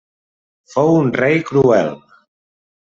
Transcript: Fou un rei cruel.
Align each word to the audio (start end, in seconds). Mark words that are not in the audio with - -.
Fou 0.75 0.89
un 1.03 1.13
rei 1.21 1.39
cruel. 1.51 1.95